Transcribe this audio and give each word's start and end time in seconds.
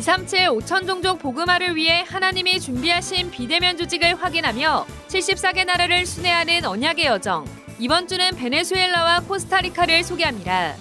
237 0.00 0.48
5천 0.48 0.86
종족 0.86 1.18
복음화를 1.18 1.76
위해 1.76 2.02
하나님이 2.08 2.58
준비하신 2.58 3.30
비대면 3.30 3.76
조직을 3.76 4.14
확인하며 4.14 4.86
74개 5.08 5.66
나라를 5.66 6.06
순회하는 6.06 6.64
언약의 6.64 7.04
여정. 7.04 7.44
이번 7.78 8.08
주는 8.08 8.34
베네수엘라와 8.34 9.20
코스타리카를 9.20 10.02
소개합니다. 10.02 10.74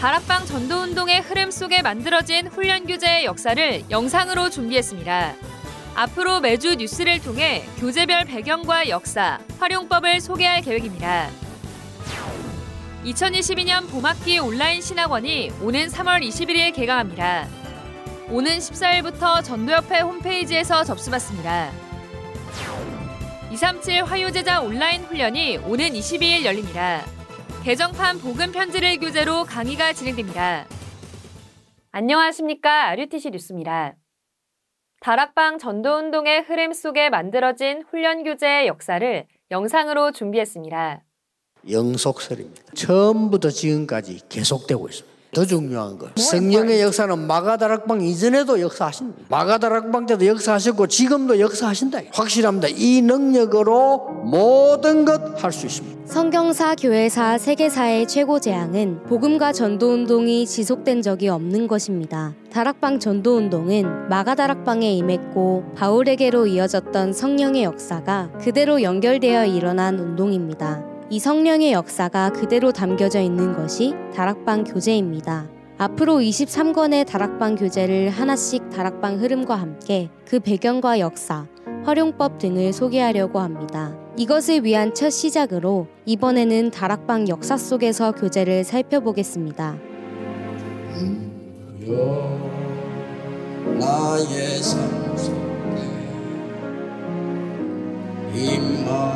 다락방 0.00 0.46
전도운동의 0.46 1.20
흐름 1.20 1.52
속에 1.52 1.82
만들어진 1.82 2.48
훈련 2.48 2.84
교재의 2.84 3.24
역사를 3.26 3.82
영상으로 3.90 4.50
준비했습니다. 4.50 5.34
앞으로 5.94 6.40
매주 6.40 6.74
뉴스를 6.74 7.20
통해 7.20 7.64
교재별 7.78 8.24
배경과 8.24 8.88
역사, 8.88 9.38
활용법을 9.60 10.20
소개할 10.20 10.62
계획입니다. 10.62 11.30
2022년 13.06 13.88
봄학기 13.88 14.40
온라인 14.40 14.80
신학원이 14.80 15.52
오는 15.62 15.86
3월 15.86 16.26
21일 16.26 16.74
개강합니다. 16.74 17.46
오는 18.30 18.58
14일부터 18.58 19.44
전도협회 19.44 20.00
홈페이지에서 20.00 20.82
접수받습니다. 20.82 21.70
237 23.52 24.02
화요제자 24.02 24.60
온라인 24.60 25.02
훈련이 25.04 25.58
오는 25.58 25.90
22일 25.90 26.44
열립니다. 26.44 27.02
개정판 27.62 28.18
복음 28.18 28.50
편지를 28.50 28.98
교재로 28.98 29.44
강의가 29.44 29.92
진행됩니다. 29.92 30.66
안녕하십니까. 31.92 32.88
RUTC 32.88 33.30
뉴스입니다. 33.30 33.94
다락방 34.98 35.58
전도운동의 35.58 36.42
흐름 36.42 36.72
속에 36.72 37.08
만들어진 37.10 37.84
훈련 37.88 38.24
교재의 38.24 38.66
역사를 38.66 39.26
영상으로 39.52 40.10
준비했습니다. 40.10 41.05
영속설입니다. 41.70 42.62
처음부터 42.74 43.50
지금까지 43.50 44.20
계속되고 44.28 44.88
있습니다. 44.88 45.16
더 45.34 45.44
중요한 45.44 45.98
거 45.98 46.08
성령의 46.16 46.80
역사는 46.80 47.26
마가다락방 47.26 48.00
이전에도 48.00 48.58
역사하신다. 48.58 49.24
마가다락방 49.28 50.06
때도 50.06 50.24
역사하셨고 50.24 50.86
지금도 50.86 51.40
역사하신다. 51.40 51.98
확실합니다. 52.12 52.68
이 52.68 53.02
능력으로 53.02 54.22
모든 54.24 55.04
것 55.04 55.20
할 55.42 55.52
수 55.52 55.66
있습니다. 55.66 56.06
성경사 56.06 56.76
교회사 56.76 57.36
세계사의 57.36 58.06
최고 58.08 58.40
재앙은 58.40 59.02
복음과 59.08 59.52
전도 59.52 59.92
운동이 59.92 60.46
지속된 60.46 61.02
적이 61.02 61.28
없는 61.28 61.66
것입니다. 61.68 62.32
다락방 62.50 63.00
전도 63.00 63.36
운동은 63.36 64.08
마가다락방에 64.08 64.90
임했고 64.92 65.74
바울에게로 65.76 66.46
이어졌던 66.46 67.12
성령의 67.12 67.64
역사가 67.64 68.30
그대로 68.40 68.80
연결되어 68.82 69.44
일어난 69.46 69.98
운동입니다. 69.98 70.95
이 71.08 71.20
성령의 71.20 71.70
역사가 71.72 72.30
그대로 72.30 72.72
담겨져 72.72 73.20
있는 73.20 73.52
것이 73.52 73.94
다락방 74.12 74.64
교재입니다. 74.64 75.48
앞으로 75.78 76.18
23권의 76.18 77.06
다락방 77.06 77.54
교재를 77.54 78.10
하나씩 78.10 78.70
다락방 78.70 79.20
흐름과 79.20 79.54
함께 79.54 80.08
그 80.26 80.40
배경과 80.40 80.98
역사, 80.98 81.46
활용법 81.84 82.38
등을 82.38 82.72
소개하려고 82.72 83.38
합니다. 83.38 83.96
이것을 84.16 84.64
위한 84.64 84.94
첫 84.94 85.10
시작으로 85.10 85.86
이번에는 86.06 86.72
다락방 86.72 87.28
역사 87.28 87.56
속에서 87.56 88.10
교재를 88.10 88.64
살펴보겠습니다. 88.64 89.76
나의 93.78 94.62
삶 94.62 95.16
속에 95.16 95.36
임마 98.34 99.15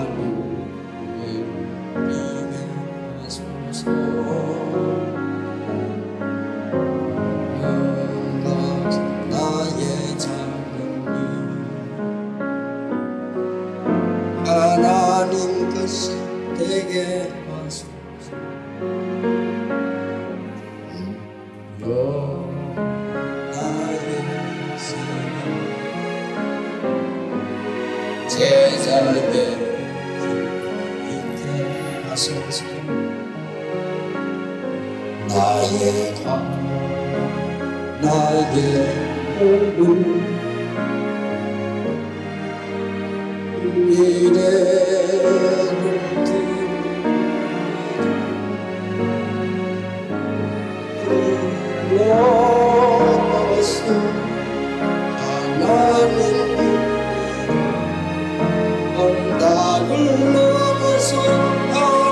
나의 35.28 36.14
과 36.24 36.36
나의 38.02 38.56
몸을 39.78 40.04
미래를 43.86 44.40
언덕을 59.80 60.32
넘어서 60.32 61.16
하 61.72 62.10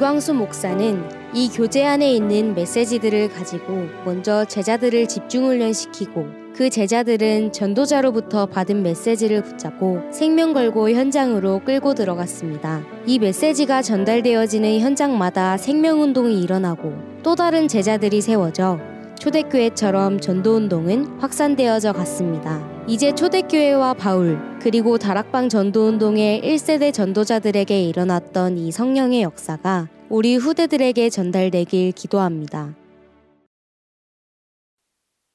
유광수 0.00 0.32
목사는 0.32 1.04
이 1.34 1.50
교재 1.50 1.84
안에 1.84 2.10
있는 2.10 2.54
메시지들을 2.54 3.28
가지고 3.34 3.86
먼저 4.06 4.46
제자들을 4.46 5.06
집중 5.06 5.44
훈련시키고 5.44 6.26
그 6.56 6.70
제자들은 6.70 7.52
전도자로부터 7.52 8.46
받은 8.46 8.82
메시지를 8.82 9.42
붙잡고 9.42 10.10
생명 10.10 10.54
걸고 10.54 10.88
현장으로 10.88 11.60
끌고 11.66 11.92
들어갔습니다. 11.92 12.82
이 13.04 13.18
메시지가 13.18 13.82
전달되어지는 13.82 14.80
현장마다 14.80 15.58
생명운동이 15.58 16.40
일어나고 16.40 16.94
또 17.22 17.34
다른 17.34 17.68
제자들이 17.68 18.22
세워져 18.22 18.78
초대교회처럼 19.18 20.18
전도운동은 20.18 21.18
확산되어져 21.18 21.92
갔습니다. 21.92 22.66
이제 22.86 23.14
초대교회와 23.14 23.92
바울, 23.92 24.49
그리고 24.62 24.98
다락방 24.98 25.48
전도운동의 25.48 26.42
1세대 26.42 26.92
전도자들에게 26.92 27.82
일어났던 27.82 28.58
이 28.58 28.70
성령의 28.70 29.22
역사가 29.22 29.88
우리 30.10 30.36
후대들에게 30.36 31.08
전달되길 31.08 31.92
기도합니다. 31.92 32.76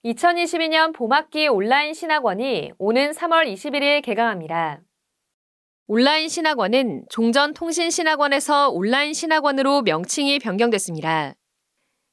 2022년 0.04 0.94
봄학기 0.94 1.48
온라인 1.48 1.96
신학원이 1.96 2.74
오는 2.78 3.12
3월 3.12 3.52
21일 3.52 4.04
개강합니다. 4.04 4.82
온라인 5.88 6.30
신학원은 6.30 7.06
종전통신신학원에서 7.10 8.70
온라인 8.70 9.14
신학원으로 9.14 9.82
명칭이 9.82 10.38
변경됐습니다. 10.38 11.34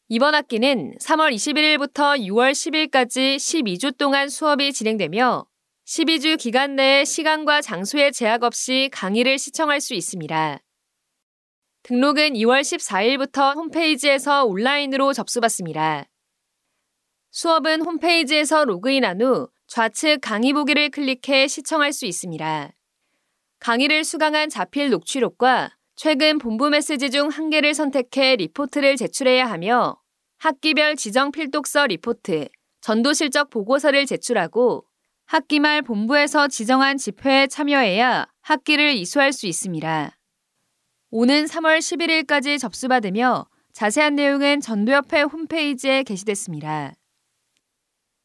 이번 0.08 0.34
학기는 0.34 0.94
3월 0.98 1.34
21일부터 1.34 2.18
6월 2.18 2.52
10일까지 2.52 3.36
12주 3.36 3.98
동안 3.98 4.30
수업이 4.30 4.72
진행되며 4.72 5.44
12주 5.86 6.38
기간 6.38 6.76
내에 6.76 7.04
시간과 7.04 7.60
장소의 7.60 8.12
제약 8.12 8.44
없이 8.44 8.88
강의를 8.92 9.38
시청할 9.38 9.80
수 9.80 9.94
있습니다. 9.94 10.60
등록은 11.82 12.34
2월 12.34 12.60
14일부터 12.60 13.56
홈페이지에서 13.56 14.44
온라인으로 14.44 15.12
접수받습니다. 15.12 16.06
수업은 17.32 17.82
홈페이지에서 17.82 18.64
로그인한 18.64 19.20
후 19.20 19.48
좌측 19.66 20.20
강의 20.20 20.52
보기를 20.52 20.90
클릭해 20.90 21.48
시청할 21.48 21.92
수 21.92 22.06
있습니다. 22.06 22.72
강의를 23.58 24.04
수강한 24.04 24.48
자필 24.48 24.90
녹취록과 24.90 25.76
최근 25.96 26.38
본부 26.38 26.70
메시지 26.70 27.10
중 27.10 27.28
한 27.28 27.50
개를 27.50 27.74
선택해 27.74 28.36
리포트를 28.36 28.96
제출해야 28.96 29.46
하며 29.50 29.96
학기별 30.38 30.96
지정 30.96 31.32
필독서 31.32 31.88
리포트, 31.88 32.48
전도 32.80 33.12
실적 33.12 33.50
보고서를 33.50 34.06
제출하고 34.06 34.84
학기 35.26 35.60
말 35.60 35.82
본부에서 35.82 36.48
지정한 36.48 36.98
집회에 36.98 37.46
참여해야 37.46 38.26
학기를 38.42 38.94
이수할 38.94 39.32
수 39.32 39.46
있습니다. 39.46 40.16
오는 41.10 41.44
3월 41.44 41.78
11일까지 41.78 42.58
접수받으며 42.58 43.46
자세한 43.72 44.16
내용은 44.16 44.60
전도협회 44.60 45.22
홈페이지에 45.22 46.02
게시됐습니다. 46.02 46.94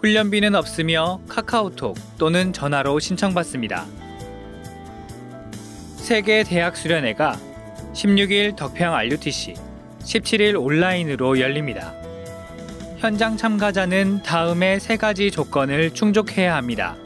훈련비는 0.00 0.54
없으며 0.54 1.20
카카오톡 1.28 1.98
또는 2.16 2.54
전화로 2.54 2.98
신청받습니다. 2.98 3.84
세계 5.96 6.42
대학 6.42 6.74
수련회가 6.74 7.38
16일 7.92 8.56
덕평 8.56 8.94
RUTC, 8.94 9.52
17일 10.04 10.58
온라인으로 10.58 11.38
열립니다. 11.38 11.92
현장 12.96 13.36
참가자는 13.36 14.22
다음의 14.22 14.80
세 14.80 14.96
가지 14.96 15.30
조건을 15.30 15.92
충족해야 15.92 16.56
합니다. 16.56 16.96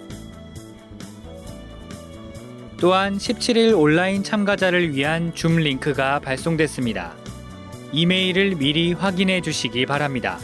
또한 2.79 3.19
17일 3.19 3.77
온라인 3.77 4.23
참가자를 4.23 4.95
위한 4.95 5.35
줌 5.35 5.57
링크가 5.57 6.21
발송됐습니다. 6.21 7.26
이메일을 7.97 8.57
미리 8.57 8.93
확인해 8.93 9.41
주시기 9.41 9.87
바랍니다. 9.87 10.39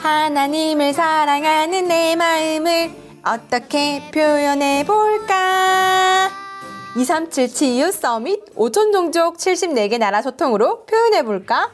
하나님을 0.00 0.92
사랑하는 0.92 1.88
내 1.88 2.14
마음을 2.14 2.92
어떻게 3.24 4.00
표현해 4.12 4.84
볼까? 4.86 6.30
237 6.96 7.48
치유 7.48 7.90
서밋 7.90 8.54
5천 8.54 8.92
종족 8.92 9.38
74개 9.38 9.98
나라 9.98 10.22
소통으로 10.22 10.84
표현해 10.84 11.24
볼까? 11.24 11.72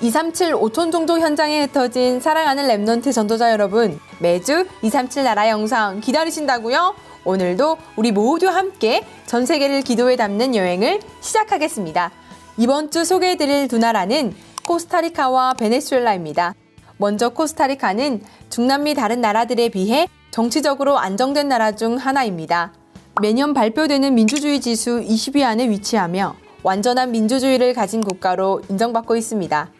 237 0.00 0.54
5천 0.54 0.90
종족 0.90 1.20
현장에 1.20 1.62
흩어진 1.62 2.18
사랑하는 2.18 2.66
Remnant 2.66 3.12
전도자 3.12 3.52
여러분, 3.52 4.00
매주 4.20 4.66
237 4.82 5.24
나라 5.24 5.48
영상 5.48 6.00
기다리신다고요? 6.00 6.94
오늘도 7.24 7.78
우리 7.96 8.12
모두 8.12 8.48
함께 8.48 9.04
전 9.26 9.46
세계를 9.46 9.82
기도에 9.82 10.16
담는 10.16 10.54
여행을 10.54 11.00
시작하겠습니다. 11.20 12.10
이번 12.56 12.90
주 12.90 13.04
소개해드릴 13.04 13.68
두 13.68 13.78
나라는 13.78 14.34
코스타리카와 14.66 15.54
베네수엘라입니다. 15.54 16.54
먼저 16.96 17.30
코스타리카는 17.30 18.22
중남미 18.50 18.94
다른 18.94 19.20
나라들에 19.20 19.68
비해 19.68 20.06
정치적으로 20.30 20.98
안정된 20.98 21.48
나라 21.48 21.72
중 21.72 21.96
하나입니다. 21.96 22.72
매년 23.20 23.54
발표되는 23.54 24.14
민주주의 24.14 24.60
지수 24.60 25.00
20위 25.00 25.42
안에 25.42 25.68
위치하며 25.68 26.34
완전한 26.62 27.12
민주주의를 27.12 27.74
가진 27.74 28.02
국가로 28.02 28.62
인정받고 28.68 29.16
있습니다. 29.16 29.70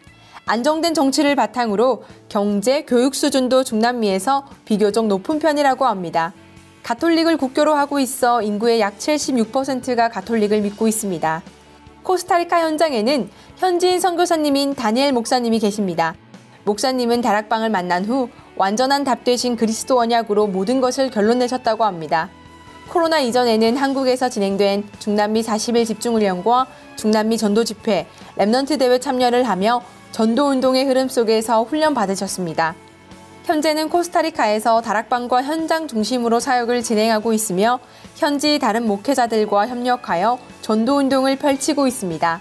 안정된 0.47 0.93
정치를 0.93 1.37
바탕으로 1.37 2.05
경제, 2.29 2.83
교육 2.83 3.15
수준도 3.15 3.65
중남미에서 3.65 4.47
비교적 4.67 5.07
높은 5.07 5.39
편이라고 5.39 5.87
합니다. 5.87 6.35
가톨릭을 6.83 7.39
국교로 7.39 7.75
하고 7.75 7.99
있어 7.99 8.43
인구의 8.43 8.81
약 8.81 8.99
76%가 8.99 10.11
가톨릭을 10.11 10.61
믿고 10.61 10.87
있습니다. 10.87 11.43
코스타리카 12.03 12.61
현장에는 12.61 13.31
현지인 13.57 14.01
선교사님인 14.01 14.75
다니엘 14.75 15.13
목사님이 15.13 15.59
계십니다. 15.61 16.15
목사님은 16.65 17.23
다락방을 17.23 17.71
만난 17.71 18.05
후 18.05 18.29
완전한 18.57 19.05
답 19.05 19.25
되신 19.25 19.57
그리스도 19.57 19.99
언약으로 19.99 20.47
모든 20.47 20.83
것을 20.83 21.11
결론 21.11 21.39
내셨다고 21.39 21.85
합니다. 21.85 22.29
코로나 22.89 23.21
이전에는 23.21 23.77
한국에서 23.77 24.29
진행된 24.29 24.89
중남미 24.99 25.43
40일 25.43 25.87
집중훈련과 25.87 26.67
중남미 26.97 27.39
전도 27.39 27.65
집회, 27.65 28.07
Remnant 28.37 28.79
대회 28.79 28.99
참여를 28.99 29.45
하며 29.45 29.83
전도 30.13 30.49
운동의 30.49 30.85
흐름 30.85 31.09
속에서 31.09 31.65
훈련 31.65 31.95
받으셨습니다. 31.95 32.75
현재는 33.45 33.91
코스타리카에서 33.91 34.81
다락방과 34.81 35.43
현장 35.43 35.87
중심으로 35.87 36.41
사역을 36.41 36.83
진행하고 36.83 37.33
있으며 37.33 37.79
현지 38.17 38.59
다른 38.59 38.87
목회자들과 38.87 39.67
협력하여 39.69 40.39
전도 40.63 40.97
운동을 40.97 41.37
펼치고 41.37 41.87
있습니다. 41.87 42.41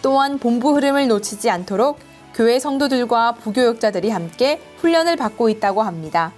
또한 0.00 0.38
본부 0.38 0.74
흐름을 0.74 1.08
놓치지 1.08 1.50
않도록 1.50 1.98
교회 2.34 2.58
성도들과 2.58 3.32
부교역자들이 3.32 4.10
함께 4.10 4.60
훈련을 4.78 5.16
받고 5.16 5.48
있다고 5.48 5.82
합니다. 5.82 6.32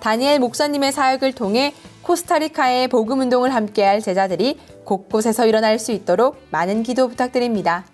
다니엘 0.00 0.38
목사님의 0.38 0.92
사역을 0.92 1.32
통해 1.32 1.74
코스타리카의 2.02 2.88
복음 2.88 3.20
운동을 3.20 3.54
함께할 3.54 4.00
제자들이 4.00 4.58
곳곳에서 4.84 5.46
일어날 5.46 5.78
수 5.78 5.92
있도록 5.92 6.36
많은 6.50 6.82
기도 6.82 7.08
부탁드립니다. 7.08 7.84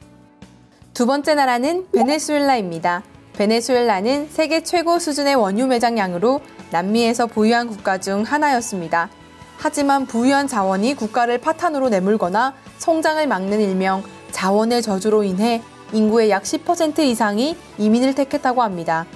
두 0.95 1.07
번째 1.07 1.35
나라는 1.35 1.87
베네수엘라입니다. 1.93 3.03
베네수엘라는 3.35 4.29
세계 4.31 4.63
최고 4.63 4.99
수준의 4.99 5.35
원유 5.35 5.67
매장량으로 5.67 6.41
남미에서 6.71 7.27
부유한 7.27 7.69
국가 7.69 7.99
중 7.99 8.23
하나였습니다. 8.23 9.11
하지만 9.59 10.07
부유한 10.07 10.49
자원이 10.49 10.95
국가를 10.95 11.39
파탄으로 11.39 11.89
내몰거나 11.89 12.55
성장을 12.79 13.27
막는 13.27 13.61
일명 13.61 14.03
자원의 14.33 14.83
저주로 14.83 15.23
인해 15.23 15.63
인구의 15.93 16.31
약 16.31 16.43
10% 16.43 16.99
이상이 17.01 17.57
이민을 17.79 18.15
택했다고 18.15 18.63
합니다. 18.63 19.07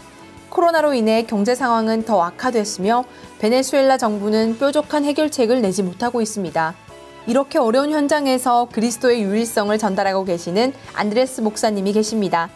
코로나로 0.51 0.95
인해 0.95 1.23
경제 1.23 1.55
상황은 1.55 2.05
더 2.05 2.23
악화됐으며 2.23 3.05
베네수엘라 3.39 3.97
정부는 3.97 4.59
뾰족한 4.59 5.05
해결책을 5.05 5.63
내지 5.63 5.83
못하고 5.83 6.21
있습니다. 6.21 6.75
이렇게 7.27 7.59
어려운 7.59 7.91
현장에서 7.91 8.69
그리스도의 8.73 9.23
유일성을 9.23 9.77
전달하고 9.79 10.25
계시는 10.25 10.73
안드레스 10.95 11.41
목사님이 11.41 11.93
계십니다. 11.93 12.51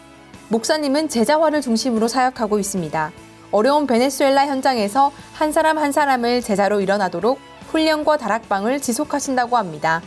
목사님은 0.49 1.09
제자화를 1.09 1.61
중심으로 1.61 2.07
사역하고 2.07 2.59
있습니다. 2.59 3.11
어려운 3.51 3.87
베네수엘라 3.87 4.47
현장에서 4.47 5.11
한 5.33 5.51
사람 5.51 5.77
한 5.77 5.91
사람을 5.91 6.41
제자로 6.41 6.81
일어나도록 6.81 7.39
훈련과 7.69 8.17
다락방을 8.17 8.81
지속하신다고 8.81 9.57
합니다. 9.57 10.01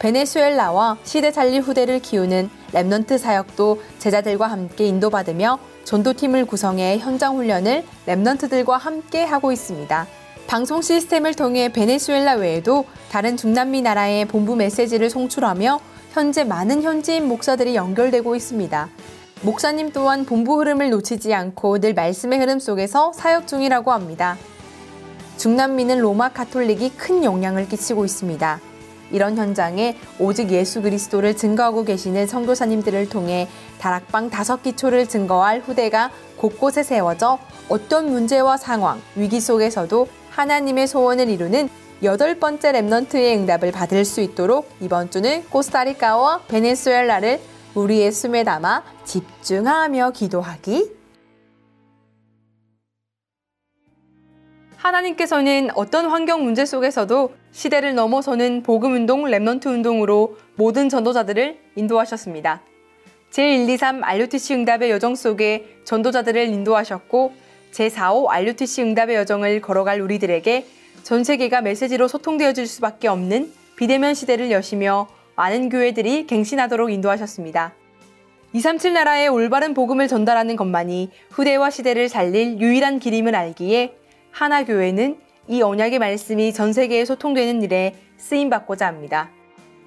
베네수엘라와 0.00 0.96
시대 1.04 1.30
살릴 1.30 1.60
후대를 1.60 2.00
키우는 2.00 2.50
Remnant 2.72 3.18
사역도 3.18 3.82
제자들과 3.98 4.46
함께 4.46 4.86
인도받으며 4.86 5.58
전도팀을 5.84 6.46
구성해 6.46 6.98
현장 6.98 7.36
훈련을 7.36 7.84
랩넌트들과 8.06 8.78
함께 8.78 9.22
하고 9.24 9.52
있습니다. 9.52 10.06
방송 10.46 10.80
시스템을 10.80 11.34
통해 11.34 11.68
베네수엘라 11.68 12.34
외에도 12.34 12.86
다른 13.10 13.36
중남미 13.36 13.82
나라의 13.82 14.24
본부 14.24 14.56
메시지를 14.56 15.10
송출하며 15.10 15.78
현재 16.12 16.44
많은 16.44 16.82
현지인 16.82 17.28
목사들이 17.28 17.76
연결되고 17.76 18.34
있습니다. 18.34 18.88
목사님 19.42 19.92
또한 19.92 20.24
본부 20.24 20.58
흐름을 20.60 20.90
놓치지 20.90 21.32
않고 21.34 21.78
늘 21.78 21.92
말씀의 21.94 22.38
흐름 22.40 22.58
속에서 22.58 23.12
사역 23.12 23.46
중이라고 23.46 23.92
합니다. 23.92 24.38
중남미는 25.36 26.00
로마 26.00 26.30
카톨릭이 26.30 26.90
큰 26.96 27.22
영향을 27.22 27.68
끼치고 27.68 28.04
있습니다. 28.04 28.69
이런 29.10 29.36
현장에 29.36 29.96
오직 30.18 30.50
예수 30.50 30.82
그리스도를 30.82 31.36
증거하고 31.36 31.84
계시는 31.84 32.26
선교사님들을 32.26 33.08
통해 33.08 33.48
다락방 33.78 34.30
다섯 34.30 34.62
기초를 34.62 35.08
증거할 35.08 35.60
후대가 35.60 36.10
곳곳에 36.36 36.82
세워져 36.82 37.38
어떤 37.68 38.10
문제와 38.10 38.56
상황, 38.56 39.00
위기 39.16 39.40
속에서도 39.40 40.08
하나님의 40.30 40.86
소원을 40.86 41.28
이루는 41.28 41.68
여덟 42.02 42.38
번째 42.38 42.72
Remnant의 42.72 43.36
응답을 43.38 43.72
받을 43.72 44.04
수 44.04 44.20
있도록 44.22 44.70
이번 44.80 45.10
주는 45.10 45.44
코스타리카와 45.50 46.42
베네수엘라를 46.48 47.40
우리의 47.74 48.10
숨에 48.10 48.42
담아 48.42 48.82
집중하며 49.04 50.12
기도하기. 50.12 50.99
하나님께서는 54.80 55.68
어떤 55.74 56.06
환경 56.06 56.42
문제 56.42 56.64
속에서도 56.64 57.34
시대를 57.52 57.94
넘어서는 57.94 58.62
복음 58.62 58.94
운동 58.94 59.24
Remnant 59.24 59.66
운동으로 59.66 60.38
모든 60.56 60.88
전도자들을 60.88 61.58
인도하셨습니다. 61.76 62.62
제123 63.30 64.00
RUTC 64.02 64.54
응답의 64.54 64.90
여정 64.90 65.14
속에 65.14 65.76
전도자들을 65.84 66.48
인도하셨고 66.48 67.32
제45 67.72 68.28
RUTC 68.28 68.82
응답의 68.82 69.16
여정을 69.16 69.60
걸어갈 69.60 70.00
우리들에게 70.00 70.66
전 71.02 71.24
세계가 71.24 71.60
메시지로 71.60 72.08
소통되어질 72.08 72.66
수밖에 72.66 73.08
없는 73.08 73.52
비대면 73.76 74.14
시대를 74.14 74.50
여시며 74.50 75.08
많은 75.36 75.68
교회들이 75.68 76.26
갱신하도록 76.26 76.90
인도하셨습니다. 76.90 77.74
237 78.52 78.94
나라의 78.94 79.28
올바른 79.28 79.74
복음을 79.74 80.08
전달하는 80.08 80.56
것만이 80.56 81.10
후대와 81.30 81.70
시대를 81.70 82.08
살릴 82.08 82.58
유일한 82.58 82.98
길임을 82.98 83.34
알기에 83.36 83.99
하나교회는 84.30 85.18
이 85.48 85.62
언약의 85.62 85.98
말씀이 85.98 86.52
전 86.52 86.72
세계에 86.72 87.04
소통되는 87.04 87.62
일에 87.62 87.94
쓰임받고자 88.16 88.86
합니다. 88.86 89.30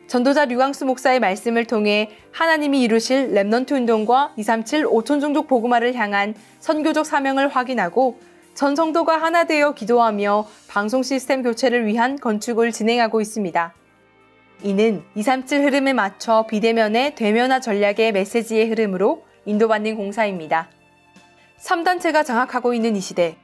전도자 0.07 0.45
류광수 0.45 0.85
목사의 0.85 1.19
말씀을 1.19 1.65
통해 1.65 2.09
하나님이 2.31 2.81
이루실 2.81 3.33
Remnant 3.33 3.71
운동과 3.71 4.33
237 4.37 4.85
5천 4.85 5.21
종족 5.21 5.47
복음화를 5.47 5.95
향한 5.95 6.35
선교적 6.59 7.05
사명을 7.05 7.47
확인하고 7.47 8.19
전 8.53 8.75
성도가 8.75 9.17
하나 9.17 9.45
되어 9.45 9.73
기도하며 9.73 10.45
방송 10.67 11.01
시스템 11.01 11.41
교체를 11.41 11.87
위한 11.87 12.17
건축을 12.17 12.71
진행하고 12.71 13.21
있습니다. 13.21 13.73
이는 14.63 15.03
237 15.15 15.63
흐름에 15.63 15.93
맞춰 15.93 16.45
비대면의 16.47 17.15
대면화 17.15 17.59
전략의 17.59 18.11
메시지의 18.13 18.69
흐름으로 18.69 19.23
인도받는 19.45 19.95
공사입니다. 19.95 20.69
3단체가 21.59 22.23
장악하고 22.23 22.73
있는 22.73 22.95
이 22.95 23.01
시대, 23.01 23.35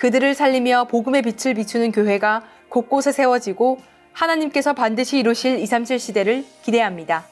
그들을 0.00 0.32
살리며 0.34 0.84
복음의 0.84 1.20
빛을 1.20 1.54
비추는 1.54 1.92
교회가 1.92 2.42
곳곳에 2.70 3.12
세워지고 3.12 3.78
하나님께서 4.14 4.72
반드시 4.72 5.18
이루실 5.18 5.58
237 5.58 5.98
시대를 5.98 6.46
기대합니다. 6.62 7.26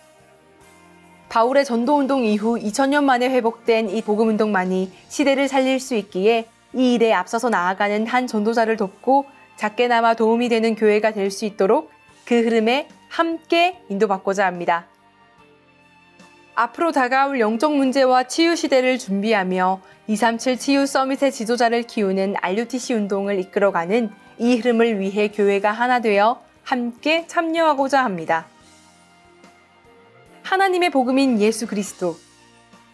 바울의 1.31 1.65
전도운동 1.65 2.25
이후 2.25 2.59
2000년 2.59 3.05
만에 3.05 3.31
회복된 3.31 3.89
이 3.89 4.03
복음운동만이 4.03 4.93
시대를 5.09 5.49
살릴 5.49 5.81
수 5.81 5.95
있기에 5.95 6.47
이 6.75 6.93
일에 6.93 7.15
앞서서 7.15 7.49
나아가는 7.49 8.07
한 8.07 8.27
전도자를 8.27 8.77
돕고 8.77 9.25
작게나마 9.57 10.13
도움이 10.13 10.51
되는 10.51 10.75
교회가 10.75 11.13
될 11.13 11.31
수 11.31 11.47
있도록 11.47 11.91
그 12.27 12.35
흐름에 12.35 12.89
함께 13.09 13.81
인도받고자 13.89 14.45
합니다. 14.45 14.85
앞으로 16.59 16.91
다가올 16.91 17.39
영적 17.39 17.77
문제와 17.77 18.25
치유 18.25 18.57
시대를 18.57 18.99
준비하며 18.99 19.81
237 20.09 20.59
치유 20.59 20.87
서밋의 20.87 21.31
지도자를 21.31 21.85
키우는 21.85 22.35
RUTC 22.43 22.95
운동을 22.95 23.39
이끌어가는 23.39 24.11
이 24.39 24.57
흐름을 24.57 24.99
위해 24.99 25.29
교회가 25.29 25.71
하나 25.71 26.01
되어 26.01 26.43
함께 26.65 27.29
참여하고자 27.29 28.03
합니다. 28.03 28.47
하나님의 30.43 30.91
복음인 30.91 31.41
예수 31.41 31.69
그리스도. 31.69 32.17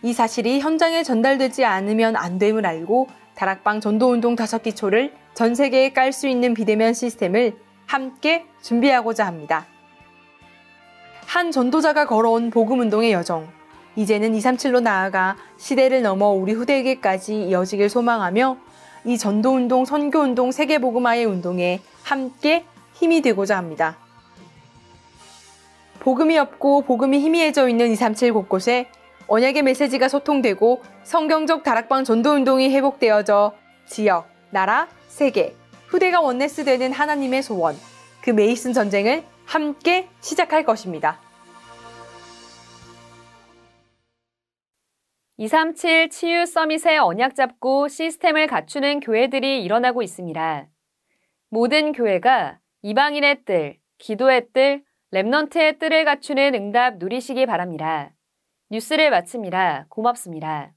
이 0.02 0.12
사실이 0.12 0.60
현장에 0.60 1.02
전달되지 1.02 1.64
않으면 1.64 2.16
안 2.16 2.38
됨을 2.38 2.66
알고 2.66 3.08
다락방 3.34 3.80
전도운동 3.80 4.36
다섯 4.36 4.62
기초를 4.62 5.14
전 5.32 5.54
세계에 5.54 5.94
깔 5.94 6.12
수 6.12 6.28
있는 6.28 6.52
비대면 6.52 6.92
시스템을 6.92 7.56
함께 7.86 8.44
준비하고자 8.60 9.26
합니다. 9.26 9.66
한 11.34 11.50
전도자가 11.50 12.06
걸어온 12.06 12.50
복음 12.50 12.78
운동의 12.78 13.10
여정. 13.10 13.48
이제는 13.96 14.34
237로 14.34 14.80
나아가 14.80 15.36
시대를 15.56 16.00
넘어 16.00 16.28
우리 16.28 16.52
후대에게까지 16.52 17.48
이어지길 17.48 17.90
소망하며 17.90 18.56
이 19.04 19.18
전도 19.18 19.50
운동, 19.50 19.84
선교 19.84 20.20
운동, 20.20 20.52
세계 20.52 20.78
복음화의 20.78 21.24
운동에 21.24 21.80
함께 22.04 22.64
힘이 22.92 23.20
되고자 23.20 23.56
합니다. 23.56 23.96
복음이 25.98 26.38
없고 26.38 26.82
복음이 26.82 27.18
희미해져 27.18 27.68
있는 27.68 27.90
237 27.90 28.32
곳곳에 28.32 28.86
언약의 29.26 29.64
메시지가 29.64 30.08
소통되고 30.08 30.82
성경적 31.02 31.64
다락방 31.64 32.04
전도 32.04 32.30
운동이 32.30 32.70
회복되어져 32.70 33.54
지역, 33.86 34.28
나라, 34.50 34.86
세계, 35.08 35.56
후대가 35.88 36.20
원네스 36.20 36.64
되는 36.64 36.92
하나님의 36.92 37.42
소원, 37.42 37.74
그 38.20 38.30
메이슨 38.30 38.72
전쟁을 38.72 39.24
함께 39.46 40.08
시작할 40.20 40.64
것입니다. 40.64 41.18
237 45.36 46.10
치유 46.10 46.46
서밋의 46.46 46.98
언약 46.98 47.34
잡고 47.34 47.88
시스템을 47.88 48.46
갖추는 48.46 49.00
교회들이 49.00 49.64
일어나고 49.64 50.02
있습니다. 50.02 50.68
모든 51.50 51.92
교회가 51.92 52.58
이방인의 52.82 53.44
뜰, 53.44 53.76
기도의 53.98 54.48
뜰, 54.52 54.84
랩넌트의 55.12 55.78
뜰을 55.78 56.04
갖추는 56.04 56.54
응답 56.54 56.98
누리시기 56.98 57.46
바랍니다. 57.46 58.12
뉴스를 58.70 59.10
마칩니다. 59.10 59.86
고맙습니다. 59.88 60.72